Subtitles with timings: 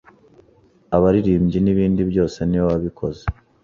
[0.95, 3.23] abaririmbyi n’ibindi byose niwe wabikoze.